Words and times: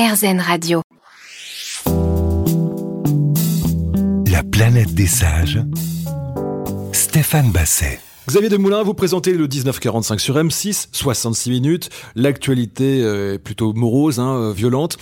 RZN 0.00 0.40
Radio. 0.40 0.80
La 4.32 4.42
planète 4.42 4.94
des 4.94 5.06
sages. 5.06 5.60
Stéphane 6.92 7.50
Basset. 7.52 8.00
Xavier 8.26 8.48
Demoulin, 8.48 8.82
vous 8.82 8.94
présentez 8.94 9.34
le 9.34 9.46
1945 9.46 10.18
sur 10.18 10.36
M6, 10.36 10.88
66 10.92 11.50
minutes. 11.50 11.90
L'actualité 12.14 13.02
euh, 13.02 13.34
est 13.34 13.38
plutôt 13.38 13.74
morose, 13.74 14.20
hein, 14.20 14.36
euh, 14.36 14.52
violente. 14.54 14.96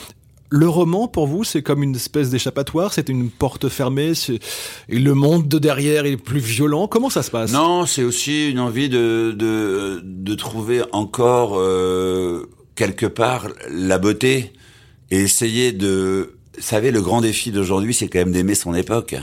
Le 0.50 0.69
roman, 0.69 1.07
pour 1.07 1.29
vous, 1.29 1.45
c'est 1.45 1.62
comme 1.62 1.85
une 1.85 1.95
espèce 1.95 2.30
d'échappatoire, 2.30 2.93
c'est 2.93 3.09
une 3.09 3.30
porte 3.30 3.69
fermée, 3.69 4.15
et 4.89 4.99
le 4.99 5.15
monde 5.15 5.46
de 5.46 5.61
derrière 5.61 6.07
est 6.07 6.17
plus 6.17 6.41
violent? 6.41 6.89
Comment 6.89 7.11
ça 7.11 7.23
se 7.23 7.30
passe? 7.30 7.53
Non, 7.53 7.87
c'est 7.87 8.03
aussi 8.03 8.51
une 8.51 8.59
envie 8.59 8.89
de, 8.89 9.33
de, 9.37 10.03
de 10.03 10.35
trouver 10.35 10.83
encore 10.91 11.57
euh, 11.57 12.51
quelque 12.75 13.07
part 13.07 13.46
la 13.71 13.99
beauté 13.99 14.53
et 15.11 15.20
essayer 15.20 15.72
de... 15.72 16.34
Vous 16.56 16.62
savez, 16.62 16.91
le 16.91 17.01
grand 17.01 17.20
défi 17.20 17.52
d'aujourd'hui, 17.52 17.95
c'est 17.95 18.09
quand 18.09 18.19
même 18.19 18.33
d'aimer 18.33 18.55
son 18.55 18.74
époque 18.74 19.14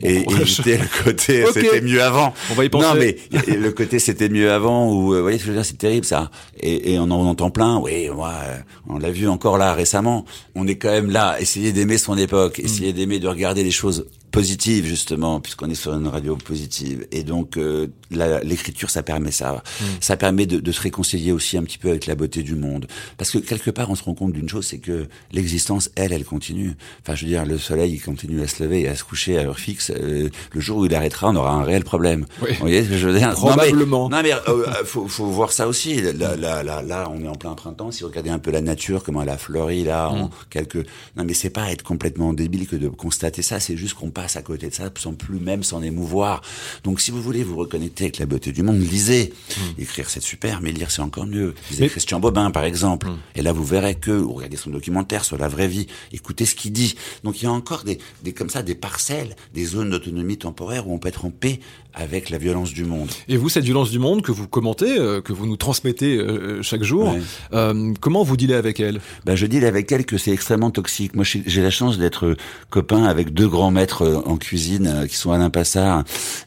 et 0.00 0.24
éviter 0.30 0.78
le 0.78 1.04
côté 1.04 1.44
c'était 1.52 1.80
mieux 1.80 2.02
avant. 2.02 2.32
On 2.50 2.54
va 2.54 2.64
y 2.64 2.68
penser. 2.68 2.86
Non 2.86 2.94
mais 2.94 3.16
le 3.56 3.70
côté 3.70 3.98
c'était 3.98 4.28
mieux 4.28 4.50
avant 4.50 4.90
ou 4.92 5.12
euh, 5.12 5.16
vous 5.16 5.22
voyez 5.22 5.38
ce 5.38 5.42
que 5.42 5.46
je 5.48 5.52
veux 5.52 5.58
dire 5.58 5.66
c'est 5.66 5.78
terrible 5.78 6.06
ça. 6.06 6.30
Et, 6.60 6.92
et 6.92 6.98
on 6.98 7.04
en 7.04 7.26
entend 7.26 7.50
plein. 7.50 7.78
Oui, 7.78 8.08
moi 8.08 8.32
euh, 8.44 8.56
on 8.88 8.98
l'a 8.98 9.10
vu 9.10 9.28
encore 9.28 9.58
là 9.58 9.74
récemment. 9.74 10.24
On 10.54 10.66
est 10.66 10.76
quand 10.76 10.90
même 10.90 11.10
là, 11.10 11.40
essayer 11.40 11.72
d'aimer 11.72 11.98
son 11.98 12.16
époque, 12.16 12.60
essayer 12.60 12.92
d'aimer 12.92 13.18
de 13.18 13.28
regarder 13.28 13.64
les 13.64 13.70
choses 13.70 14.06
positive 14.30 14.86
justement 14.86 15.40
puisqu'on 15.40 15.70
est 15.70 15.74
sur 15.74 15.92
une 15.94 16.06
radio 16.06 16.36
positive. 16.36 17.06
Et 17.12 17.22
donc 17.22 17.56
euh, 17.56 17.88
l'écriture 18.10 18.90
ça 18.90 19.02
permet 19.02 19.30
ça. 19.30 19.62
Mm. 19.80 19.84
ça 20.00 20.16
permet 20.16 20.46
de, 20.46 20.60
de, 20.60 20.72
se 20.72 20.80
réconcilier 20.80 21.32
aussi 21.32 21.56
un 21.56 21.62
petit 21.62 21.78
peu 21.78 21.88
avec 21.88 22.06
la 22.06 22.14
beauté 22.14 22.42
du 22.42 22.54
monde. 22.54 22.86
Parce 23.16 23.30
que 23.30 23.38
quelque 23.38 23.70
part 23.70 23.90
on 23.90 23.94
se 23.94 24.02
rend 24.04 24.14
compte 24.14 24.32
d'une 24.32 24.48
chose 24.48 24.66
c'est 24.66 24.78
que 24.78 25.08
l'existence 25.32 25.90
elle 25.96 26.12
elle 26.12 26.24
continue. 26.24 26.74
Enfin 27.02 27.14
je 27.14 27.24
veux 27.24 27.30
dire 27.30 27.46
le 27.46 27.58
soleil 27.58 27.94
il 27.94 28.00
continue 28.00 28.42
à 28.42 28.48
se 28.48 28.62
lever 28.62 28.82
et 28.82 28.88
à 28.88 28.96
se 28.96 29.04
coucher 29.04 29.38
à 29.38 29.42
heure 29.42 29.58
fixe. 29.58 29.90
Euh, 29.94 30.28
le 30.52 30.60
jour 30.60 30.78
où 30.78 30.86
il 30.86 30.94
arrêtera 30.94 31.30
on 31.30 31.36
aura 31.36 31.52
un 31.52 31.64
réel 31.64 31.84
problème. 31.84 32.26
Oui. 32.42 32.50
vous 32.52 32.60
voyez 32.60 32.84
ce 32.84 32.90
que 32.90 32.98
je 32.98 33.08
veux 33.08 33.18
dire? 33.18 33.30
Probablement 33.32 34.08
non 34.08 34.22
mais, 34.22 34.30
non, 34.30 34.44
mais 34.46 34.50
euh, 34.52 34.84
faut, 34.84 35.08
faut 35.08 35.26
voir 35.26 35.52
ça 35.52 35.68
aussi. 35.68 36.00
Là, 36.00 36.36
là, 36.36 36.62
là, 36.62 36.82
là 36.82 37.10
on 37.12 37.22
est 37.22 37.28
en 37.28 37.34
plein 37.34 37.54
printemps. 37.54 37.90
Si 37.90 38.02
vous 38.02 38.08
regardez 38.08 38.30
un 38.30 38.38
peu 38.38 38.50
la 38.50 38.60
nature 38.60 39.02
comment 39.02 39.22
elle 39.22 39.28
a 39.28 39.38
fleuri 39.38 39.84
là 39.84 40.10
mm. 40.10 40.14
en 40.14 40.30
quelques 40.50 40.86
non 41.16 41.24
mais 41.24 41.34
c'est 41.34 41.50
pas 41.50 41.70
être 41.70 41.82
complètement 41.82 42.32
débile 42.32 42.66
que 42.66 42.76
de 42.76 42.88
constater 42.88 43.42
ça. 43.42 43.60
C'est 43.60 43.76
juste 43.76 43.94
qu'on 43.94 44.10
passe 44.18 44.34
à 44.34 44.42
côté 44.42 44.68
de 44.68 44.74
ça 44.74 44.90
sans 44.98 45.14
plus 45.14 45.38
même 45.38 45.62
s'en 45.62 45.80
émouvoir. 45.80 46.42
Donc 46.82 47.00
si 47.00 47.12
vous 47.12 47.22
voulez 47.22 47.44
vous 47.44 47.54
reconnecter 47.54 48.04
avec 48.04 48.18
la 48.18 48.26
beauté 48.26 48.50
du 48.50 48.64
monde, 48.64 48.80
lisez. 48.80 49.32
Mmh. 49.32 49.82
Écrire 49.82 50.10
c'est 50.10 50.20
super, 50.32 50.60
mais 50.60 50.72
lire 50.72 50.90
c'est 50.90 51.02
encore 51.02 51.26
mieux. 51.26 51.54
Lisez 51.70 51.84
mais... 51.84 51.88
Christian 51.88 52.18
Bobin 52.18 52.50
par 52.50 52.64
exemple. 52.64 53.06
Mmh. 53.06 53.18
Et 53.36 53.42
là 53.42 53.52
vous 53.52 53.64
verrez 53.64 53.94
que, 53.94 54.10
ou 54.10 54.32
regardez 54.32 54.56
son 54.56 54.70
documentaire 54.70 55.24
sur 55.24 55.38
la 55.38 55.46
vraie 55.46 55.68
vie, 55.68 55.86
écoutez 56.12 56.46
ce 56.46 56.56
qu'il 56.56 56.72
dit. 56.72 56.96
Donc 57.22 57.40
il 57.40 57.44
y 57.44 57.48
a 57.48 57.52
encore 57.52 57.84
des, 57.84 57.98
des 58.24 58.32
comme 58.32 58.50
ça 58.50 58.62
des 58.62 58.74
parcelles, 58.74 59.36
des 59.54 59.64
zones 59.64 59.90
d'autonomie 59.90 60.36
temporaire 60.38 60.88
où 60.88 60.94
on 60.94 60.98
peut 60.98 61.08
être 61.08 61.24
en 61.24 61.30
paix 61.30 61.60
avec 61.94 62.30
la 62.30 62.38
violence 62.38 62.72
du 62.72 62.84
monde. 62.84 63.08
Et 63.28 63.36
vous, 63.36 63.48
cette 63.48 63.64
violence 63.64 63.90
du 63.90 63.98
monde 63.98 64.22
que 64.22 64.30
vous 64.30 64.46
commentez, 64.46 64.98
euh, 64.98 65.20
que 65.20 65.32
vous 65.32 65.46
nous 65.46 65.56
transmettez 65.56 66.16
euh, 66.16 66.62
chaque 66.62 66.84
jour, 66.84 67.12
ouais. 67.12 67.20
euh, 67.54 67.92
comment 68.00 68.22
vous 68.22 68.36
dealez 68.36 68.54
avec 68.54 68.78
elle? 68.78 69.00
Ben, 69.24 69.34
Je 69.34 69.46
deal 69.46 69.64
avec 69.64 69.90
elle 69.90 70.04
que 70.06 70.16
c'est 70.16 70.30
extrêmement 70.30 70.70
toxique. 70.70 71.14
Moi, 71.16 71.24
j'ai 71.24 71.62
la 71.62 71.70
chance 71.70 71.98
d'être 71.98 72.36
copain 72.70 73.04
avec 73.04 73.32
deux 73.32 73.48
grands 73.48 73.72
maîtres 73.72 74.02
euh, 74.02 74.07
en 74.16 74.36
cuisine 74.36 74.86
euh, 74.86 75.06
qui 75.06 75.16
sont 75.16 75.32
Alain 75.32 75.50
Passard 75.50 76.04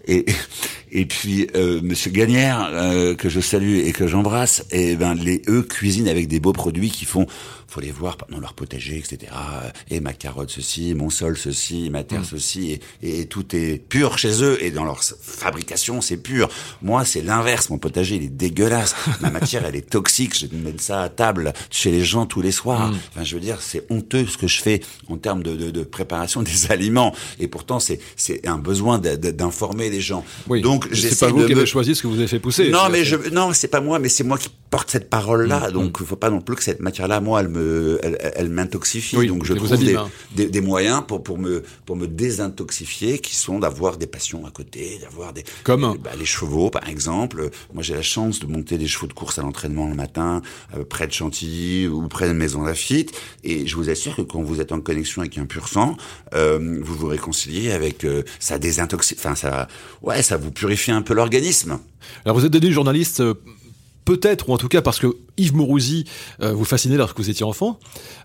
et 0.08 0.26
et 0.92 1.06
puis 1.06 1.48
euh, 1.56 1.80
Monsieur 1.82 2.12
Gagnère 2.12 2.70
euh, 2.74 3.16
que 3.16 3.30
je 3.30 3.40
salue 3.40 3.80
et 3.86 3.92
que 3.94 4.08
j'embrasse. 4.08 4.66
Et 4.72 4.96
ben 4.96 5.16
les 5.16 5.42
eux 5.48 5.64
cuisinent 5.64 6.10
avec 6.10 6.28
des 6.28 6.40
beaux 6.40 6.54
produits 6.54 6.92
qui 6.92 7.06
font 7.06 7.26
faut 7.72 7.80
les 7.80 7.92
voir 7.92 8.18
dans 8.30 8.40
leur 8.40 8.54
potager, 8.54 8.98
etc. 8.98 9.32
Et 9.90 10.02
ma 10.02 10.12
carotte 10.12 10.50
ceci, 10.50 10.94
mon 10.94 11.10
sol 11.10 11.38
ceci, 11.38 11.90
ma 11.90 12.04
terre 12.04 12.22
mmh. 12.22 12.26
ceci, 12.26 12.80
et, 13.02 13.22
et, 13.22 13.26
tout 13.28 13.56
est 13.56 13.78
pur 13.78 14.18
chez 14.18 14.44
eux 14.44 14.62
et 14.62 14.72
dans 14.72 14.84
leur 14.84 15.02
fabrication 15.02 16.02
c'est 16.02 16.18
pur. 16.18 16.50
Moi 16.82 17.06
c'est 17.06 17.22
l'inverse, 17.22 17.70
mon 17.70 17.78
potager 17.78 18.16
il 18.16 18.24
est 18.24 18.28
dégueulasse, 18.28 18.94
ma 19.22 19.30
matière 19.30 19.66
elle 19.66 19.78
est 19.78 19.90
toxique, 19.90 20.38
je 20.38 20.48
mets 20.54 20.74
ça 20.80 21.02
à 21.02 21.10
table 21.10 21.54
chez 21.70 21.92
les 21.92 22.04
gens 22.04 22.26
tous 22.26 22.42
les 22.42 22.52
soirs. 22.52 22.90
Mmh. 22.90 23.00
Enfin 23.12 23.24
je 23.24 23.36
veux 23.36 23.42
dire 23.42 23.62
c'est 23.62 23.90
honteux 23.90 24.26
ce 24.26 24.38
que 24.38 24.48
je 24.48 24.62
fais 24.62 24.82
en 25.08 25.16
termes 25.18 25.42
de, 25.42 25.56
de, 25.56 25.72
de 25.72 25.84
préparation 25.84 26.42
des 26.52 26.72
aliments 26.72 27.16
et 27.40 27.48
pourtant 27.48 27.80
c'est 27.80 28.00
c'est 28.18 28.46
un 28.46 28.58
besoin 28.58 29.00
d'informer 29.00 29.90
les 29.90 30.02
gens. 30.02 30.26
Oui. 30.50 30.62
Donc 30.62 30.90
c'est 30.94 31.18
pas 31.18 31.30
vous 31.30 31.46
qui 31.46 31.54
avez 31.54 31.66
choisi 31.66 31.96
ce 31.96 32.02
que 32.02 32.08
vous 32.08 32.20
avez 32.20 32.28
fait 32.28 32.40
pousser. 32.40 32.70
Non 32.70 32.90
mais 32.92 33.06
je 33.06 33.16
non 33.30 33.54
c'est 33.54 33.70
pas 33.70 33.80
moi 33.80 33.98
mais 33.98 34.10
c'est 34.10 34.26
moi 34.26 34.38
qui 34.38 34.50
porte 34.72 34.90
cette 34.90 35.10
parole 35.10 35.48
là 35.48 35.70
mmh. 35.70 35.74
donc 35.74 35.98
il 36.00 36.06
faut 36.06 36.16
pas 36.16 36.30
non 36.30 36.42
plus 36.42 36.56
que 36.56 36.64
cette 36.64 36.80
matière 36.80 37.08
là 37.08 37.22
moi 37.22 37.42
elle 37.42 37.50
me 37.50 38.00
elle, 38.02 38.18
elle 38.36 38.50
m'intoxifie. 38.50 39.18
Oui, 39.18 39.28
donc 39.28 39.46
je 39.46 39.54
trouve 39.54 39.78
des, 39.78 39.96
hein. 39.96 40.10
des, 40.36 40.48
des, 40.48 40.62
moyens 40.62 41.04
pour, 41.08 41.24
pour, 41.24 41.38
me, 41.38 41.64
pour 41.86 41.96
me 41.96 42.08
désintoxifier 42.08 43.20
qui 43.20 43.36
sont 43.36 43.60
d'avoir 43.60 43.98
des 43.98 44.08
passions 44.08 44.46
à 44.46 44.52
côté, 44.52 45.00
d'avoir 45.02 45.34
des... 45.34 45.44
Comme 45.64 45.98
bah, 46.04 46.12
Les 46.18 46.26
chevaux, 46.26 46.70
par 46.70 46.88
exemple. 46.88 47.50
Moi, 47.74 47.84
j'ai 47.84 47.94
la 47.94 48.02
chance 48.02 48.40
de 48.40 48.48
monter 48.48 48.78
des 48.78 48.88
chevaux 48.88 49.08
de 49.08 49.14
course 49.14 49.40
à 49.40 49.42
l'entraînement 49.42 49.88
le 49.88 49.96
matin, 49.96 50.42
euh, 50.76 50.84
près 50.84 51.08
de 51.08 51.14
Chantilly 51.14 51.88
ou 51.88 52.08
près 52.08 52.28
de 52.28 52.34
Maison 52.34 52.64
Lafitte. 52.64 53.12
Et 53.44 53.68
je 53.68 53.76
vous 53.76 53.90
assure 53.90 54.16
que 54.16 54.22
quand 54.22 54.42
vous 54.42 54.62
êtes 54.62 54.72
en 54.72 54.82
connexion 54.82 55.22
avec 55.22 55.38
un 55.38 55.46
pur 55.46 55.68
sang, 55.68 55.98
euh, 56.34 56.80
vous 56.82 56.96
vous 56.96 57.08
réconciliez 57.08 57.72
avec... 57.72 58.04
Euh, 58.06 58.24
ça. 58.40 58.58
Enfin, 59.18 59.36
ça... 59.36 59.68
Ouais, 60.02 60.22
ça 60.22 60.38
vous 60.38 60.52
purifie 60.52 60.92
un 60.92 61.02
peu 61.02 61.14
l'organisme. 61.14 61.80
Alors, 62.26 62.38
vous 62.38 62.46
êtes 62.46 62.52
devenu 62.52 62.72
journaliste 62.72 63.22
euh, 63.22 63.34
peut-être, 64.06 64.50
ou 64.50 64.54
en 64.54 64.58
tout 64.58 64.68
cas 64.68 64.82
parce 64.82 65.00
que 65.00 65.08
Yves 65.38 65.56
Mourouzi 65.56 66.06
euh, 66.42 66.54
vous 66.54 66.66
fascinait 66.66 66.98
lorsque 66.98 67.18
vous 67.18 67.30
étiez 67.30 67.46
enfant. 67.46 67.80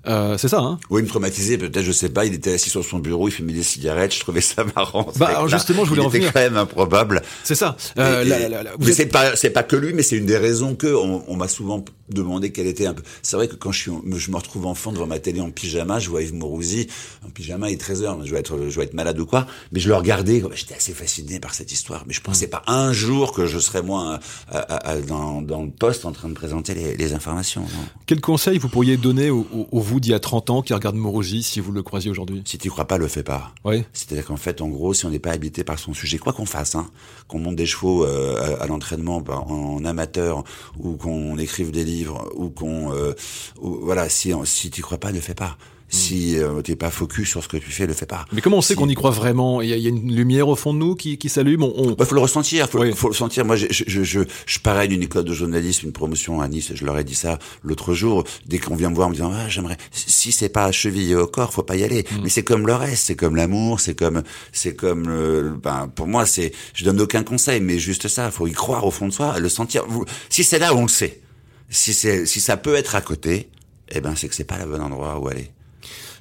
Euh, 0.07 0.37
c'est 0.39 0.49
ça, 0.49 0.59
hein? 0.59 0.79
Oui, 0.91 1.01
il 1.01 1.05
me 1.05 1.09
traumatisait, 1.09 1.59
peut-être, 1.59 1.85
je 1.85 1.93
sais 1.93 2.09
pas. 2.09 2.25
Il 2.25 2.35
était 2.35 2.53
assis 2.55 2.71
sur 2.71 2.85
son 2.85 2.99
bureau, 2.99 3.29
il 3.29 3.33
fumait 3.33 3.53
des 3.53 3.63
cigarettes, 3.63 4.15
je 4.15 4.21
trouvais 4.21 4.41
ça 4.41 4.65
marrant. 4.77 5.07
Bah, 5.17 5.27
alors 5.29 5.49
justement, 5.49 5.85
je 5.85 5.91
voulais 5.91 6.03
il 6.03 6.07
en 6.07 6.11
venir. 6.11 6.33
quand 6.33 6.41
même 6.41 6.57
improbable. 6.57 7.23
C'est 7.45 7.55
ça. 7.55 7.77
Euh, 7.99 8.23
et, 8.23 8.29
la, 8.29 8.49
la, 8.49 8.63
la, 8.63 8.71
mais 8.79 8.89
êtes... 8.89 8.95
c'est 8.95 9.07
pas, 9.07 9.37
c'est 9.37 9.51
pas 9.51 9.63
que 9.63 9.77
lui, 9.77 9.93
mais 9.93 10.03
c'est 10.03 10.17
une 10.17 10.27
des 10.27 10.39
raisons 10.39 10.75
que 10.75 10.89
on, 10.89 11.25
on 11.29 11.37
m'a 11.37 11.49
souvent 11.49 11.85
demandé 12.09 12.53
quelle 12.53 12.67
était 12.67 12.87
un 12.87 12.95
peu. 12.95 13.03
C'est 13.23 13.37
vrai 13.37 13.49
que 13.49 13.55
quand 13.57 13.73
je 13.73 13.81
suis, 13.81 13.93
je 14.17 14.31
me 14.31 14.37
retrouve 14.37 14.67
enfant 14.67 14.93
devant 14.93 15.07
ma 15.07 15.19
télé 15.19 15.41
en 15.41 15.51
pyjama, 15.51 15.99
je 15.99 16.11
vois 16.11 16.23
Yves 16.23 16.35
Mourouzi 16.35 16.89
en 17.27 17.31
pyjama, 17.31 17.71
il 17.71 17.75
est 17.75 17.79
13 17.79 18.03
heures, 18.03 18.25
je 18.25 18.33
vais 18.33 18.41
être, 18.41 18.69
je 18.69 18.77
vais 18.79 18.85
être 18.85 18.95
malade 18.95 19.19
ou 19.19 19.27
quoi. 19.27 19.47
Mais 19.73 19.81
je 19.81 19.89
le 19.89 19.95
regardais, 19.95 20.43
j'étais 20.55 20.75
assez 20.75 20.93
fasciné 20.93 21.41
par 21.41 21.55
cette 21.55 21.73
histoire. 21.73 22.05
Mais 22.07 22.13
je 22.15 22.21
pensais 22.21 22.47
pas 22.49 22.63
un 22.67 22.93
jour 22.93 23.33
que 23.33 23.47
je 23.47 23.59
serais 23.59 23.83
moi 23.83 24.21
à, 24.49 24.59
à, 24.59 24.91
à, 24.91 25.01
dans, 25.01 25.43
dans 25.43 25.63
le 25.63 25.71
poste 25.71 26.05
en 26.05 26.13
train 26.13 26.29
de 26.29 26.35
présenter 26.35 26.75
les, 26.75 26.97
les 26.97 27.13
informations. 27.13 27.63
Non. 27.63 27.69
Quel 28.07 28.21
conseil 28.21 28.59
vous 28.59 28.69
pourriez 28.69 28.97
donner 28.97 29.31
au, 29.31 29.47
au, 29.53 29.69
au 29.73 29.81
vous 29.81 30.01
d'il 30.01 30.13
y 30.13 30.15
a 30.15 30.21
30 30.21 30.51
ans 30.51 30.63
qui 30.63 30.75
regarde 30.75 30.97
Mourouzi 30.97 31.43
si 31.43 31.61
vous 31.61 31.73
le 31.73 31.83
croisiez 31.83 32.11
aujourd'hui? 32.11 32.43
Si 32.45 32.59
tu 32.59 32.71
crois 32.71 32.87
pas, 32.87 32.99
le 32.99 33.09
fais 33.09 33.23
pas. 33.23 33.53
Oui. 33.65 33.85
C'est-à-dire 33.93 34.27
qu'en 34.27 34.37
fait, 34.37 34.61
en 34.61 34.69
gros, 34.69 34.95
si 34.95 35.07
on 35.07 35.11
n'est 35.11 35.19
pas 35.19 35.31
habité 35.33 35.65
par 35.65 35.79
son 35.79 35.95
sujet, 35.95 36.19
quoi 36.19 36.33
qu'on 36.33 36.47
fasse, 36.47 36.75
hein, 36.75 36.89
qu'on 37.29 37.39
monte 37.39 37.57
des 37.57 37.67
chevaux 37.67 38.05
euh, 38.05 38.59
à, 38.59 38.65
à 38.65 38.67
l'entraînement 38.67 39.23
en, 39.29 39.53
en, 39.53 39.85
amateur, 39.85 40.45
ou 40.79 40.97
qu'on 40.97 41.39
écrive 41.39 41.71
des 41.71 41.85
livres, 41.85 41.96
ou 42.35 42.51
qu'on, 42.51 42.93
euh, 42.93 43.13
voilà, 43.61 44.09
si 44.09 44.33
si 44.45 44.71
tu 44.71 44.83
crois 44.83 44.99
pas, 44.99 45.13
ne 45.13 45.21
fais 45.21 45.35
pas. 45.35 45.57
Si 45.89 46.37
euh, 46.39 46.63
t'es 46.63 46.75
pas 46.75 46.91
focus 46.91 47.29
sur 47.31 47.45
ce 47.45 47.49
que 47.49 47.57
tu 47.57 47.71
fais, 47.71 47.87
le 47.87 47.93
fais 47.93 48.07
pas. 48.07 48.25
Mais 48.33 48.41
comment 48.41 48.59
on 48.59 48.63
sait 48.63 48.75
si... 48.75 48.79
qu'on 48.79 48.89
y 48.89 48.95
croit 48.95 49.13
vraiment? 49.13 49.63
Il 49.63 49.71
y, 49.71 49.81
y, 49.81 49.87
a 49.87 49.89
une 49.89 50.15
lumière 50.15 50.49
au 50.49 50.57
fond 50.57 50.75
de 50.75 50.79
nous 50.79 50.97
qui, 50.97 51.17
qui 51.17 51.29
s'allume. 51.29 51.63
On, 51.63 51.73
on... 51.77 51.93
Bah, 51.93 52.05
faut 52.05 52.17
le 52.17 52.21
ressentir. 52.21 52.69
Faut, 52.69 52.81
oui. 52.81 52.93
faut 52.93 53.09
le 53.09 53.15
sentir. 53.15 53.45
Moi, 53.45 53.55
je, 53.55 53.67
je, 53.71 54.03
je, 54.03 54.21
je 54.47 54.59
parais 54.59 54.89
d'une 54.89 55.03
école 55.03 55.25
de 55.25 55.33
journalisme, 55.33 55.87
une 55.87 55.93
promotion 55.93 56.41
à 56.41 56.49
Nice. 56.49 56.73
Je 56.75 56.85
leur 56.85 56.99
ai 56.99 57.05
dit 57.05 57.15
ça 57.15 57.39
l'autre 57.63 57.95
jour. 57.95 58.25
Dès 58.47 58.59
qu'on 58.59 58.75
vient 58.75 58.91
me 58.91 58.97
voir, 58.97 59.07
en 59.07 59.11
me 59.11 59.15
disant 59.15 59.31
ah, 59.33 59.49
j'aimerais. 59.49 59.77
Si 59.93 60.33
c'est 60.33 60.49
pas 60.49 60.73
chevillé 60.73 61.15
au 61.15 61.29
corps, 61.29 61.53
faut 61.53 61.63
pas 61.63 61.77
y 61.77 61.85
aller. 61.85 62.05
Mm. 62.11 62.23
Mais 62.25 62.31
c'est 62.31 62.45
comme 62.45 62.67
le 62.67 62.75
reste. 62.75 63.07
C'est 63.07 63.17
comme 63.17 63.37
l'amour. 63.37 63.79
C'est 63.79 63.95
comme, 63.95 64.25
c'est 64.53 64.75
comme. 64.75 65.09
Le, 65.09 65.55
ben, 65.63 65.89
pour 65.95 66.09
moi, 66.09 66.27
c'est. 66.27 66.53
Je 66.75 66.85
donne 66.85 67.01
aucun 67.01 67.23
conseil, 67.23 67.61
mais 67.61 67.79
juste 67.79 68.09
ça. 68.09 68.33
Faut 68.33 68.49
y 68.49 68.53
croire 68.53 68.85
au 68.85 68.91
fond 68.91 69.07
de 69.07 69.13
soi, 69.13 69.39
le 69.39 69.49
sentir. 69.49 69.85
Si 70.31 70.43
c'est 70.43 70.59
là, 70.59 70.75
on 70.75 70.83
le 70.83 70.89
sait. 70.89 71.21
Si 71.69 71.95
c'est, 71.95 72.27
si 72.27 72.41
ça 72.41 72.57
peut 72.57 72.75
être 72.75 72.95
à 72.95 73.01
côté, 73.01 73.51
eh 73.91 74.01
ben, 74.01 74.15
c'est 74.17 74.29
que 74.29 74.35
c'est 74.35 74.45
pas 74.45 74.59
le 74.59 74.67
bon 74.67 74.81
endroit 74.81 75.19
où 75.19 75.29
aller. 75.29 75.51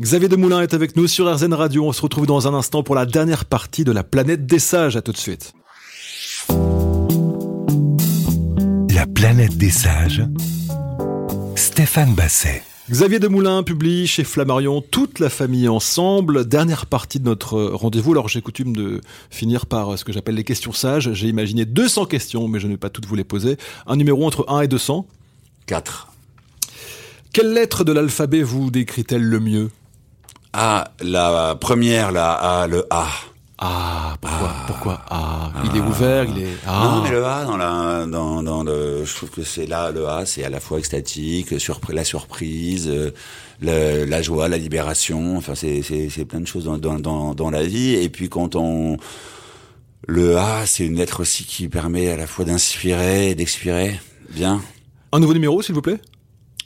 Xavier 0.02 0.28
Demoulin 0.28 0.62
est 0.62 0.74
avec 0.74 0.96
nous 0.96 1.08
sur 1.08 1.34
RZN 1.34 1.54
Radio. 1.54 1.86
On 1.86 1.94
se 1.94 2.02
retrouve 2.02 2.26
dans 2.26 2.48
un 2.48 2.54
instant 2.54 2.84
pour 2.84 2.96
la 2.96 3.06
dernière 3.06 3.46
partie 3.46 3.84
de 3.84 3.92
la 3.92 4.04
planète 4.04 4.46
des 4.46 4.60
sages. 4.60 4.98
À 4.98 5.02
tout 5.02 5.12
de 5.12 5.18
suite. 5.18 5.54
La 8.90 9.08
planète 9.08 9.58
des 9.58 9.70
sages. 9.70 10.24
Stéphane 11.56 12.14
Basset. 12.14 12.64
Xavier 12.92 13.20
Demoulin 13.20 13.64
publie 13.64 14.06
chez 14.06 14.24
Flammarion 14.24 14.82
Toute 14.82 15.20
la 15.20 15.30
famille 15.30 15.68
ensemble. 15.68 16.46
Dernière 16.46 16.86
partie 16.86 17.20
de 17.20 17.26
notre 17.26 17.60
rendez-vous. 17.60 18.12
Alors 18.12 18.28
j'ai 18.28 18.42
coutume 18.42 18.76
de 18.76 19.02
finir 19.30 19.66
par 19.66 19.98
ce 19.98 20.04
que 20.04 20.12
j'appelle 20.12 20.36
les 20.36 20.44
questions 20.44 20.74
sages. 20.74 21.14
J'ai 21.14 21.28
imaginé 21.28 21.66
200 21.66 22.06
questions, 22.06 22.48
mais 22.48 22.60
je 22.60 22.68
ne 22.68 22.74
vais 22.74 22.78
pas 22.78 22.90
toutes 22.90 23.06
vous 23.06 23.16
les 23.16 23.24
poser. 23.24 23.58
Un 23.88 23.96
numéro 23.96 24.26
entre 24.26 24.46
1 24.50 24.62
et 24.62 24.68
200 24.68 25.08
4. 25.66 26.08
Quelle 27.34 27.54
lettre 27.54 27.84
de 27.84 27.92
l'alphabet 27.92 28.44
vous 28.44 28.72
décrit-elle 28.72 29.24
le 29.24 29.40
mieux? 29.40 29.72
Ah, 30.54 30.92
la 31.02 31.56
première, 31.60 32.12
la 32.12 32.32
A, 32.34 32.68
le 32.68 32.86
A. 32.90 33.08
Ah, 33.58 34.16
pourquoi 34.20 34.54
Pourquoi 34.68 35.02
ah, 35.10 35.52
il 35.64 35.78
est 35.78 35.82
ouvert, 35.82 36.26
il 36.26 36.44
est. 36.44 36.58
Ah. 36.68 36.92
Non, 36.96 37.04
mais 37.04 37.12
le 37.12 37.26
A 37.26 37.46
dans 37.46 37.56
la, 37.58 38.06
dans, 38.06 38.44
dans 38.44 38.64
le, 38.64 39.06
je 39.06 39.16
trouve 39.16 39.30
que 39.30 39.44
c'est 39.44 39.66
là 39.66 39.92
le 39.92 40.08
A, 40.08 40.26
c'est 40.26 40.44
à 40.44 40.50
la 40.50 40.60
fois 40.60 40.78
extatique, 40.78 41.54
la 41.90 42.04
surprise, 42.04 42.88
euh, 42.90 43.12
le- 43.62 44.04
la 44.06 44.22
joie, 44.22 44.50
la 44.50 44.58
libération. 44.58 45.38
Enfin, 45.38 45.56
c'est 45.56 45.82
c'est 45.84 46.10
c'est 46.10 46.26
plein 46.26 46.42
de 46.42 46.48
choses 46.48 46.66
dans, 46.66 46.78
dans 46.78 47.00
dans 47.00 47.34
dans 47.34 47.50
la 47.50 47.64
vie. 47.64 47.96
Et 47.96 48.10
puis 48.10 48.28
quand 48.28 48.56
on 48.56 48.98
le 50.08 50.38
A, 50.38 50.66
c'est 50.66 50.86
une 50.86 50.98
lettre 50.98 51.22
aussi 51.22 51.46
qui 51.46 51.70
permet 51.70 52.12
à 52.12 52.18
la 52.18 52.28
fois 52.28 52.44
d'inspirer 52.44 53.30
et 53.30 53.36
d'expirer. 53.36 54.00
Bien? 54.32 54.62
Un 55.16 55.20
nouveau 55.22 55.34
numéro, 55.34 55.62
s'il 55.62 55.74
vous 55.74 55.82
plaît 55.82 56.02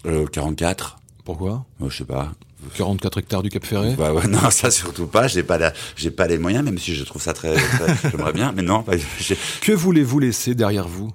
Euh, 0.08 0.26
44. 0.26 0.98
Pourquoi 1.24 1.68
euh, 1.84 1.90
je 1.92 1.98
sais 1.98 2.04
pas. 2.04 2.32
44 2.76 3.20
hectares 3.20 3.44
du 3.44 3.50
Cap 3.50 3.64
Ferré 3.64 3.94
Bah 3.96 4.12
ouais, 4.12 4.26
non, 4.28 4.50
ça 4.50 4.72
surtout 4.72 5.06
pas. 5.06 5.28
J'ai 5.28 5.44
pas 5.44 5.60
la, 5.60 5.72
j'ai 5.96 6.10
pas 6.10 6.26
les 6.26 6.40
moyens, 6.40 6.66
même 6.66 6.80
si 6.80 6.96
je 6.96 7.04
trouve 7.04 7.22
ça 7.22 7.34
très, 7.34 7.54
très- 7.54 8.10
j'aimerais 8.10 8.34
bien. 8.34 8.52
Mais 8.56 8.64
non, 8.64 8.84
j'ai- 9.20 9.38
Que 9.62 9.72
voulez-vous 9.72 10.18
laisser 10.18 10.56
derrière 10.56 10.88
vous? 10.88 11.12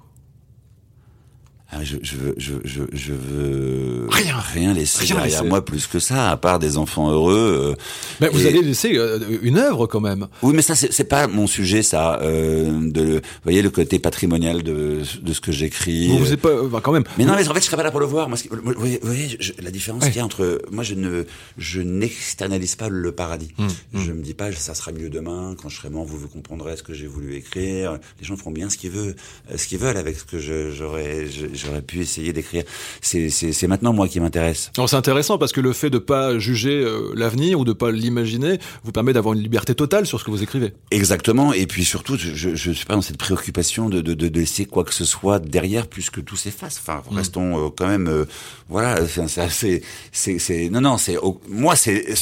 Ah, 1.71 1.83
je, 1.83 1.97
je 2.03 2.15
veux, 2.15 2.35
je, 2.37 2.53
je, 2.63 2.83
je 2.93 3.11
veux 3.13 4.05
Rien. 4.09 4.37
rien 4.53 4.73
laisser 4.73 4.99
Rien 5.05 5.15
derrière 5.15 5.39
laisser. 5.39 5.49
moi 5.49 5.65
plus 5.65 5.87
que 5.87 5.97
ça, 5.99 6.29
à 6.29 6.37
part 6.37 6.59
des 6.59 6.77
enfants 6.77 7.09
heureux. 7.11 7.75
euh. 7.75 7.81
Mais 8.21 8.29
vous 8.29 8.45
Et- 8.45 8.47
allez 8.49 8.61
laisser 8.61 8.95
euh, 8.97 9.19
une 9.41 9.57
œuvre 9.57 9.87
quand 9.87 9.99
même. 9.99 10.27
Oui, 10.43 10.53
mais 10.55 10.61
ça, 10.61 10.75
c'est 10.75 11.03
pas 11.03 11.27
mon 11.27 11.47
sujet, 11.47 11.81
ça. 11.81 12.19
Euh, 12.21 12.89
de, 12.91 13.15
vous 13.15 13.21
voyez 13.43 13.61
le 13.63 13.71
côté 13.71 13.97
patrimonial 13.99 14.61
de, 14.63 15.01
de 15.21 15.33
ce 15.33 15.41
que 15.41 15.51
j'écris. 15.51 16.07
Vous, 16.09 16.19
vous 16.19 16.33
êtes 16.33 16.39
pas, 16.41 16.49
euh, 16.49 16.67
bah, 16.69 16.81
quand 16.83 16.91
même. 16.91 17.03
Mais 17.17 17.25
non, 17.25 17.33
mais 17.35 17.47
en 17.47 17.53
fait, 17.53 17.59
je 17.61 17.65
serais 17.65 17.77
pas 17.77 17.83
là 17.83 17.91
pour 17.91 17.99
le 17.99 18.05
voir. 18.05 18.29
Moi, 18.29 18.37
vous 18.51 18.73
voyez, 18.75 18.99
vous 19.01 19.07
voyez, 19.07 19.35
je- 19.39 19.53
la 19.61 19.71
différence 19.71 20.03
Ouais. 20.03 20.09
qu'il 20.11 20.17
y 20.17 20.21
a 20.21 20.25
entre 20.25 20.61
moi, 20.71 20.83
je 20.83 20.93
ne, 20.93 21.23
je 21.57 21.81
n'externalise 21.81 22.75
pas 22.75 22.89
le 22.89 23.11
paradis. 23.11 23.49
Hum, 23.57 23.67
Je 23.93 24.11
me 24.11 24.21
dis 24.21 24.33
pas, 24.35 24.51
ça 24.51 24.75
sera 24.75 24.91
mieux 24.91 25.09
demain 25.09 25.55
quand 25.59 25.69
je 25.69 25.77
serai 25.77 25.89
mort. 25.89 26.05
Vous, 26.05 26.17
vous 26.19 26.27
comprendrez 26.27 26.77
ce 26.77 26.83
que 26.83 26.93
j'ai 26.93 27.07
voulu 27.07 27.35
écrire. 27.35 27.97
Les 28.21 28.25
gens 28.25 28.37
feront 28.37 28.51
bien 28.51 28.69
ce 28.69 28.77
qu'ils 28.77 28.91
veulent, 28.91 29.15
euh, 29.51 29.57
ce 29.57 29.67
qu'ils 29.67 29.79
veulent 29.79 29.97
avec 29.97 30.17
ce 30.17 30.23
que 30.23 30.37
j'aurais, 30.39 31.25
j'aurais 31.57 31.81
pu 31.81 32.01
essayer 32.01 32.33
d'écrire. 32.33 32.63
C'est, 33.01 33.67
maintenant 33.67 33.93
moi 33.93 34.07
qui 34.07 34.19
m'intéresse. 34.19 34.71
C'est 34.75 34.95
intéressant 34.95 35.37
parce 35.37 35.51
que 35.51 35.61
le 35.61 35.73
fait 35.73 35.89
de 35.89 35.97
pas 35.97 36.37
juger 36.37 36.83
euh, 36.83 37.11
l'avenir 37.15 37.59
ou 37.59 37.65
de 37.65 37.73
pas 37.73 37.91
l'imaginer 37.91 38.59
vous 38.83 38.91
permet 38.91 39.13
d'avoir 39.13 39.33
une 39.33 39.41
liberté 39.41 39.73
totale 39.75 40.05
sur 40.05 40.19
ce 40.19 40.25
que 40.25 40.31
vous 40.31 40.43
écrivez. 40.43 40.73
Exactement. 40.91 41.53
Et 41.53 41.67
puis 41.67 41.85
surtout, 41.85 42.17
je, 42.17 42.33
je 42.33 42.71
suis 42.71 42.85
pas 42.85 42.95
dans 42.95 43.01
cette 43.01 43.17
préoccupation 43.17 43.89
de, 43.89 44.01
de, 44.01 44.13
de 44.13 44.39
laisser 44.39 44.65
quoi 44.65 44.83
que 44.83 44.93
ce 44.93 45.05
soit 45.05 45.39
derrière, 45.39 45.87
puisque 45.87 46.23
tout 46.23 46.35
s'efface. 46.35 46.79
Enfin, 46.81 47.01
restons 47.11 47.67
euh, 47.67 47.69
quand 47.75 47.87
même, 47.87 48.07
euh, 48.07 48.25
voilà. 48.69 48.97
C'est, 49.07 50.69
non, 50.69 50.81
non, 50.81 50.97
c'est, 50.97 51.17
moi, 51.49 51.75
c'est, 51.75 52.15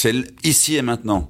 ici 0.43 0.75
et 0.75 0.81
maintenant. 0.81 1.29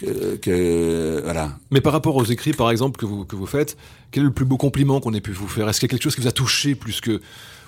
Que, 0.00 0.36
que, 0.36 1.20
voilà. 1.22 1.58
Mais 1.70 1.82
par 1.82 1.92
rapport 1.92 2.16
aux 2.16 2.24
écrits, 2.24 2.54
par 2.54 2.70
exemple, 2.70 2.98
que 2.98 3.04
vous, 3.04 3.26
que 3.26 3.36
vous 3.36 3.46
faites, 3.46 3.76
quel 4.10 4.22
est 4.22 4.26
le 4.26 4.32
plus 4.32 4.46
beau 4.46 4.56
compliment 4.56 4.98
qu'on 5.00 5.12
ait 5.12 5.20
pu 5.20 5.32
vous 5.32 5.48
faire? 5.48 5.68
Est-ce 5.68 5.78
qu'il 5.78 5.88
y 5.88 5.90
a 5.90 5.92
quelque 5.92 6.02
chose 6.02 6.14
qui 6.14 6.22
vous 6.22 6.28
a 6.28 6.32
touché 6.32 6.74
plus 6.74 7.00
que. 7.00 7.20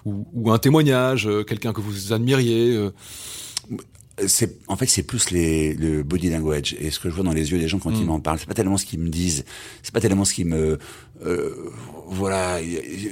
ou, 0.06 0.26
ou 0.32 0.50
un 0.50 0.58
témoignage, 0.58 1.29
euh, 1.29 1.44
quelqu'un 1.44 1.73
que 1.73 1.82
vous 1.82 2.12
admiriez 2.12 2.75
euh, 2.75 2.90
c'est 4.26 4.58
en 4.69 4.76
fait 4.76 4.87
c'est 4.87 5.02
plus 5.02 5.31
les 5.31 5.75
le 5.75 6.02
body 6.02 6.31
language 6.31 6.76
et 6.79 6.90
ce 6.90 7.00
que 7.00 7.08
je 7.08 7.14
vois 7.14 7.25
dans 7.25 7.32
les 7.32 7.50
yeux 7.50 7.58
des 7.58 7.69
gens 7.69 7.79
quand 7.79 7.90
ils 7.90 8.05
m'en 8.05 8.20
parlent. 8.20 8.38
C'est 8.38 8.46
pas 8.46 8.55
tellement 8.55 8.76
ce 8.76 8.84
qu'ils 8.84 9.00
me 9.00 9.08
disent. 9.08 9.44
C'est 9.82 9.93
pas 9.93 10.00
tellement 10.00 10.25
ce 10.25 10.34
qui 10.34 10.44
me 10.44 10.79
euh, 11.25 11.70
voilà. 12.08 12.58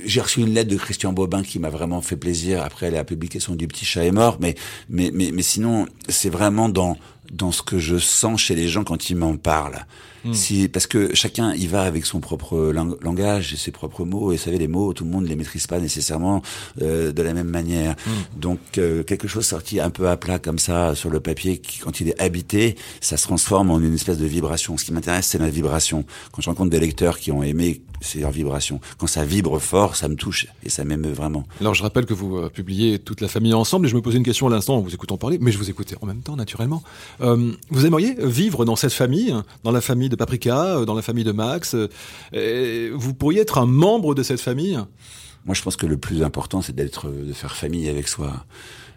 J'ai 0.05 0.20
reçu 0.20 0.40
une 0.40 0.52
lettre 0.52 0.70
de 0.70 0.76
Christian 0.76 1.12
Bobin 1.12 1.43
qui 1.43 1.58
m'a 1.58 1.70
vraiment 1.70 2.02
fait 2.02 2.17
plaisir. 2.17 2.62
Après 2.62 2.87
elle 2.87 2.96
a 2.96 3.05
publié 3.05 3.40
son 3.40 3.55
du 3.55 3.67
petit 3.67 3.84
chat 3.84 4.05
est 4.05 4.12
mort 4.12 4.38
mais 4.40 4.55
mais 4.88 5.11
mais 5.12 5.31
mais 5.32 5.43
sinon 5.43 5.87
c'est 6.08 6.31
vraiment 6.31 6.69
dans 6.69 6.99
dans 7.31 7.53
ce 7.53 7.62
que 7.62 7.79
je 7.79 7.97
sens 7.97 8.41
chez 8.41 8.55
les 8.55 8.69
gens 8.69 8.85
quand 8.85 9.11
ils 9.11 9.17
m'en 9.17 9.37
parlent. 9.37 9.87
Si 10.35 10.69
parce 10.69 10.87
que 10.87 11.15
chacun 11.15 11.55
y 11.55 11.67
va 11.67 11.81
avec 11.85 12.05
son 12.05 12.21
propre 12.21 12.71
lang- 12.75 12.94
langage 13.00 13.55
et 13.55 13.56
ses 13.56 13.71
propres 13.71 14.05
mots. 14.05 14.32
Et 14.32 14.37
vous 14.37 14.43
savez 14.43 14.59
les 14.59 14.69
mots 14.69 14.93
tout 14.93 15.05
le 15.05 15.11
monde 15.11 15.27
les 15.27 15.35
maîtrise 15.35 15.67
pas 15.67 15.79
nécessairement 15.81 16.43
euh, 16.82 17.11
de 17.11 17.23
la 17.23 17.32
même 17.32 17.49
manière. 17.49 17.97
Donc 18.37 18.59
euh, 18.77 19.03
quelque 19.03 19.27
chose 19.29 19.47
sorti 19.47 19.81
un 19.81 19.88
peu 19.88 20.11
à 20.11 20.19
plat 20.19 20.38
comme 20.38 20.59
ça 20.59 20.94
sur 20.94 21.09
le 21.09 21.21
papier 21.21 21.56
qui 21.56 21.79
quand 21.79 22.00
il 22.00 22.09
est 22.11 22.21
habité 22.21 22.77
ça 23.00 23.17
se 23.17 23.23
transforme 23.23 23.71
en 23.71 23.81
une 23.81 23.94
espèce 23.94 24.19
de 24.19 24.27
vibration. 24.27 24.77
Ce 24.77 24.85
qui 24.85 24.93
m'intéresse 24.93 25.27
c'est 25.27 25.38
la 25.38 25.49
vibration. 25.49 26.05
Quand 26.32 26.43
je 26.43 26.50
rencontre 26.50 26.69
des 26.71 26.81
lecteurs 26.81 27.19
qui 27.19 27.32
ont 27.32 27.43
aimé 27.43 27.81
c'est 28.00 28.20
leur 28.20 28.31
vibration 28.31 28.81
quand 28.99 29.06
ça 29.06 29.25
vibre 29.25 29.58
fort 29.61 29.97
ça 29.97 30.08
me 30.08 30.14
touche 30.14 30.47
et 30.62 30.69
ça 30.69 30.85
m'émeut 30.85 31.12
vraiment 31.12 31.44
Alors 31.61 31.75
je 31.75 31.82
rappelle 31.82 32.06
que 32.06 32.14
vous 32.14 32.37
euh, 32.37 32.49
publiez 32.49 32.99
toute 32.99 33.20
la 33.20 33.29
famille 33.29 33.55
ensemble 33.55 33.87
et 33.87 33.88
je 33.88 33.97
me 33.97 34.00
posais 34.00 34.19
une 34.19 34.25
question 34.25 34.47
à 34.47 34.50
l'instant 34.50 34.76
en 34.76 34.81
vous 34.81 34.94
écoutant 34.94 35.17
parler, 35.17 35.38
mais 35.41 35.52
je 35.52 35.58
vous 35.58 35.70
écoutais 35.70 35.97
en 36.00 36.06
même 36.06 36.23
temps 36.23 36.37
naturellement. 36.37 36.82
Euh, 37.20 37.52
vous 37.70 37.87
aimeriez 37.87 38.17
vivre 38.19 38.64
dans 38.64 38.76
cette 38.76 38.93
famille, 38.93 39.35
dans 39.64 39.73
la 39.73 39.81
famille 39.81 40.08
de 40.08 40.17
Paprika, 40.17 40.79
euh, 40.79 40.85
dans 40.85 40.94
la 40.94 41.02
famille 41.02 41.25
de 41.25 41.32
Max 41.32 41.76
et 42.32 42.91
Vous 42.93 43.14
pourriez 43.14 43.41
être 43.41 43.58
un 43.58 43.67
membre 43.67 44.14
de 44.14 44.23
cette 44.23 44.41
famille? 44.41 44.79
Moi, 45.46 45.55
je 45.55 45.62
pense 45.62 45.76
que 45.76 45.87
le 45.87 45.96
plus 45.96 46.23
important, 46.23 46.61
c'est 46.61 46.75
d'être, 46.75 47.11
de 47.11 47.32
faire 47.32 47.56
famille 47.56 47.88
avec 47.88 48.08
soi. 48.08 48.44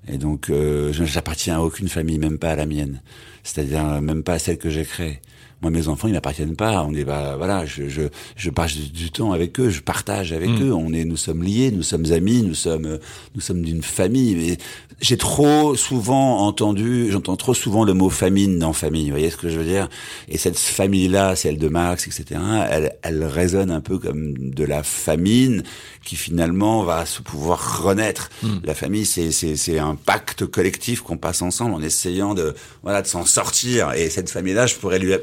Et 0.08 0.18
donc, 0.18 0.50
euh, 0.50 0.92
je 0.92 1.04
n'appartiens 1.16 1.58
à 1.58 1.60
aucune 1.62 1.88
famille, 1.88 2.20
même 2.20 2.38
pas 2.38 2.52
à 2.52 2.56
la 2.56 2.66
mienne. 2.66 3.02
C'est-à-dire 3.44 4.02
même 4.02 4.24
pas 4.24 4.34
à 4.34 4.40
celle 4.40 4.58
que 4.58 4.70
j'ai 4.70 4.84
créée. 4.84 5.22
Moi, 5.64 5.72
mes 5.72 5.88
enfants, 5.88 6.10
ils 6.10 6.14
m'appartiennent 6.14 6.58
pas. 6.58 6.84
On 6.84 6.94
est, 6.94 7.06
bah, 7.06 7.36
voilà, 7.38 7.66
je, 7.66 7.88
je, 7.88 8.02
je 8.36 8.50
passe 8.50 8.76
du, 8.76 9.12
temps 9.12 9.32
avec 9.32 9.60
eux, 9.62 9.70
je 9.70 9.80
partage 9.80 10.34
avec 10.34 10.50
eux. 10.62 10.74
On 10.74 10.92
est, 10.92 11.06
nous 11.06 11.16
sommes 11.16 11.42
liés, 11.42 11.72
nous 11.72 11.84
sommes 11.84 12.12
amis, 12.12 12.44
nous 12.44 12.54
sommes, 12.54 13.00
nous 13.34 13.42
sommes 13.42 13.62
d'une 13.62 13.82
famille. 13.82 14.36
Mais 14.36 14.58
j'ai 15.00 15.16
trop 15.16 15.76
souvent 15.76 16.40
entendu, 16.40 17.08
j'entends 17.12 17.38
trop 17.38 17.54
souvent 17.54 17.86
le 17.86 17.94
mot 17.94 18.10
famine 18.10 18.60
dans 18.60 18.74
famille. 18.74 19.06
Vous 19.06 19.12
voyez 19.12 19.30
ce 19.30 19.38
que 19.38 19.48
je 19.48 19.58
veux 19.58 19.66
dire? 19.66 19.88
Et 20.28 20.38
cette 20.38 20.60
famille-là, 20.60 21.38
celle 21.38 21.58
de 21.58 21.70
Max, 21.70 22.08
etc. 22.08 22.42
Elle, 22.70 22.96
elle 23.02 23.24
résonne 23.24 23.72
un 23.72 23.82
peu 23.82 24.00
comme 24.00 24.34
de 24.50 24.66
la 24.66 24.84
famine 24.84 25.64
qui 26.04 26.18
finalement 26.18 26.84
va 26.84 27.06
se 27.06 27.22
pouvoir 27.22 27.84
renaître. 27.84 28.30
La 28.66 28.74
famille, 28.74 29.06
c'est 29.06 29.32
c'est 29.32 29.56
c'est 29.56 29.80
un 29.80 29.96
pacte 29.96 30.46
collectif 30.46 31.02
qu'on 31.02 31.18
passe 31.18 31.42
ensemble 31.42 31.74
en 31.74 31.82
essayant 31.82 32.34
de 32.34 32.54
voilà 32.82 33.02
de 33.02 33.08
s'en 33.08 33.26
sortir. 33.26 33.94
Et 33.94 34.10
cette 34.10 34.30
famille-là, 34.30 34.68
je 34.68 34.76
pourrais 34.76 35.00
lui 35.00 35.14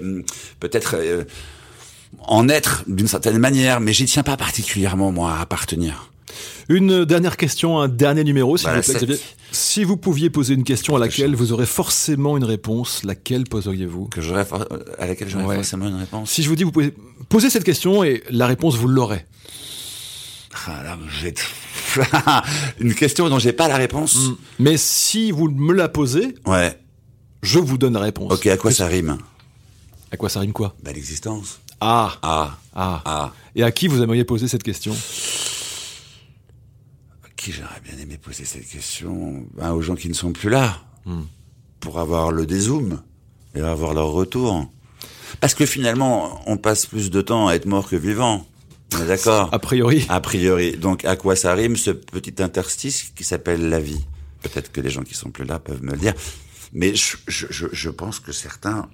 peut-être 0.60 0.94
euh, 0.96 1.24
en 2.20 2.48
être 2.48 2.84
d'une 2.86 3.08
certaine 3.08 3.38
manière, 3.38 3.80
mais 3.80 3.92
j'y 3.92 4.04
tiens 4.06 4.22
pas 4.22 4.36
particulièrement 4.36 5.12
moi 5.12 5.34
à 5.34 5.40
appartenir. 5.40 6.10
Une 6.68 7.04
dernière 7.04 7.36
question, 7.36 7.80
un 7.80 7.88
dernier 7.88 8.22
numéro, 8.22 8.56
s'il 8.56 8.66
Voilà, 8.68 8.80
vous 8.82 8.86
plaît. 8.92 8.98
Xavier. 9.00 9.18
Si 9.50 9.82
vous 9.82 9.96
pouviez 9.96 10.30
poser 10.30 10.54
une 10.54 10.62
question 10.62 10.94
à 10.94 11.00
laquelle 11.00 11.34
vous 11.34 11.50
aurez 11.52 11.66
forcément 11.66 12.36
une 12.36 12.44
réponse, 12.44 13.02
laquelle 13.02 13.42
poseriez-vous? 13.44 14.06
Que 14.06 14.20
j'aurais 14.20 14.44
for- 14.44 14.64
à 14.98 15.06
laquelle 15.06 15.28
j'aurais 15.28 15.44
Ouais. 15.46 15.54
forcément 15.56 15.88
une 15.88 15.96
réponse. 15.98 16.30
Si 16.30 16.44
je 16.44 16.48
vous 16.48 16.54
dis, 16.54 16.62
vous 16.62 16.70
pouvez 16.70 16.94
poser 17.28 17.50
cette 17.50 17.64
question 17.64 18.04
et 18.04 18.22
la 18.30 18.46
réponse, 18.46 18.76
vous 18.76 18.86
l'aurez. 18.86 19.26
Ah, 20.66 20.82
là, 20.84 22.42
une 22.80 22.94
question 22.94 23.28
dont 23.28 23.38
j'ai 23.40 23.52
pas 23.52 23.66
la 23.66 23.76
réponse. 23.76 24.16
Mais 24.60 24.76
si 24.76 25.32
vous 25.32 25.48
me 25.48 25.72
la 25.72 25.88
posez, 25.88 26.34
Ouais. 26.46 26.78
je 27.42 27.58
vous 27.58 27.78
donne 27.78 27.94
la 27.94 28.00
réponse. 28.00 28.32
Ok, 28.32 28.46
à 28.46 28.56
quoi 28.56 28.70
ça 28.70 28.86
rime? 28.86 29.18
À 30.10 30.16
quoi 30.16 30.28
ça 30.28 30.40
rime 30.40 30.52
quoi 30.52 30.74
Bah 30.82 30.92
l'existence. 30.92 31.60
Ah, 31.80 32.18
Ah. 32.22 32.58
ah. 32.74 33.02
Ah. 33.04 33.32
Et 33.54 33.62
à 33.62 33.70
qui 33.72 33.88
vous 33.88 34.02
aimeriez 34.02 34.24
poser 34.24 34.48
cette 34.48 34.62
question 34.62 34.94
qui 37.36 37.52
j'aurais 37.52 37.80
bien 37.82 37.96
aimé 37.98 38.18
poser 38.18 38.44
cette 38.44 38.68
question? 38.68 39.46
Ben, 39.54 39.72
aux 39.72 39.80
gens 39.80 39.94
qui 39.94 40.08
ne 40.08 40.14
sont 40.14 40.32
plus 40.32 40.50
là 40.50 40.78
pour 41.80 41.98
avoir 41.98 42.32
le 42.32 42.44
dézoom 42.44 43.00
et 43.54 43.60
avoir 43.60 43.94
leur 43.94 44.08
retour 44.10 44.70
parce 45.40 45.54
que 45.54 45.64
finalement 45.64 46.42
on 46.46 46.58
passe 46.58 46.84
plus 46.86 47.10
de 47.10 47.22
temps 47.22 47.48
à 47.48 47.54
être 47.54 47.64
mort 47.66 47.88
que 47.88 47.96
vivant 47.96 48.46
on 48.94 49.02
est 49.02 49.06
d'accord? 49.06 49.48
A 49.52 49.58
priori. 49.58 50.04
a 50.10 50.20
priori 50.20 50.76
donc 50.76 51.04
à 51.06 51.16
quoi 51.16 51.34
ça 51.34 51.54
rime 51.54 51.76
ce 51.76 51.90
petit 51.92 52.42
interstice 52.42 53.12
qui 53.16 53.24
s'appelle 53.24 53.70
la 53.70 53.80
vie? 53.80 54.04
Peut-être 54.42 54.70
que 54.70 54.80
les 54.82 54.90
gens 54.90 55.02
qui 55.02 55.14
sont 55.14 55.30
plus 55.30 55.44
là 55.44 55.58
peuvent 55.58 55.82
me 55.82 55.92
le 55.92 55.98
dire 55.98 56.14
mais 56.74 56.94
je, 56.94 57.16
je, 57.26 57.46
je, 57.48 57.66
je 57.72 57.88
pense 57.90 58.20
que 58.20 58.32
certains 58.32 58.86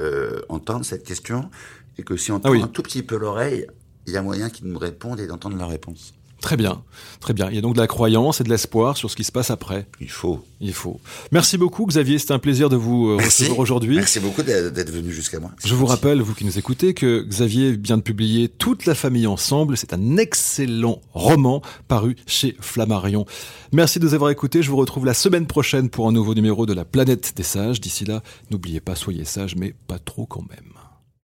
euh, 0.00 0.40
entendent 0.48 0.84
cette 0.84 1.04
question 1.04 1.50
et 1.98 2.02
que 2.02 2.16
si 2.16 2.32
on 2.32 2.40
Ah 2.44 2.50
oui. 2.50 2.60
tend 2.60 2.64
un 2.66 2.68
tout 2.68 2.82
petit 2.82 3.02
peu 3.02 3.16
l'oreille 3.16 3.66
il 4.06 4.12
y 4.12 4.16
a 4.16 4.22
moyen 4.22 4.50
qu'ils 4.50 4.66
nous 4.66 4.78
répondent 4.78 5.20
et 5.20 5.26
d'entendre 5.26 5.56
leur 5.56 5.68
réponse 5.68 6.14
Très 6.42 6.56
bien, 6.56 6.82
très 7.20 7.34
bien. 7.34 7.48
Il 7.50 7.54
y 7.54 7.58
a 7.58 7.60
donc 7.60 7.74
de 7.74 7.80
la 7.80 7.86
croyance 7.86 8.40
et 8.40 8.44
de 8.44 8.48
l'espoir 8.48 8.96
sur 8.96 9.08
ce 9.08 9.14
qui 9.14 9.22
se 9.22 9.30
passe 9.30 9.50
après. 9.52 9.86
il 10.00 10.10
faut 10.10 10.44
Il 10.60 10.74
faut. 10.74 11.00
Merci 11.30 11.56
beaucoup, 11.56 11.86
Xavier. 11.86 12.18
C'était 12.18 12.32
un 12.32 12.40
plaisir 12.40 12.68
de 12.68 12.74
vous 12.74 13.10
euh, 13.10 13.16
Merci. 13.16 13.44
recevoir 13.44 13.60
aujourd'hui. 13.60 13.94
Merci 13.94 14.18
beaucoup 14.18 14.42
d'être 14.42 14.90
venu 14.90 15.12
jusqu'à 15.12 15.38
moi. 15.38 15.52
Je 15.64 15.74
vous 15.76 15.86
rappelle, 15.86 16.20
vous 16.20 16.34
qui 16.34 16.44
nous 16.44 16.58
écoutez, 16.58 16.94
que 16.94 17.22
Xavier 17.22 17.76
vient 17.76 17.96
de 17.96 18.02
publier 18.02 18.48
Toute 18.48 18.86
la 18.86 18.96
famille 18.96 19.28
ensemble. 19.28 19.76
C'est 19.76 19.94
un 19.94 20.16
excellent 20.16 21.00
roman 21.14 21.62
paru 21.86 22.16
chez 22.26 22.56
Flammarion. 22.60 23.24
Merci 23.70 24.00
de 24.00 24.04
nous 24.04 24.14
avoir 24.14 24.30
écoutés. 24.30 24.62
Je 24.62 24.70
vous 24.70 24.76
retrouve 24.76 25.06
la 25.06 25.14
semaine 25.14 25.46
prochaine 25.46 25.90
pour 25.90 26.08
un 26.08 26.12
nouveau 26.12 26.34
numéro 26.34 26.66
de 26.66 26.72
La 26.74 26.84
planète 26.84 27.34
des 27.36 27.44
sages. 27.44 27.80
D'ici 27.80 28.04
là, 28.04 28.20
n'oubliez 28.50 28.80
pas, 28.80 28.96
soyez 28.96 29.24
sages, 29.24 29.54
mais 29.54 29.74
pas 29.86 30.00
trop 30.00 30.26
quand 30.26 30.42
même. 30.50 30.81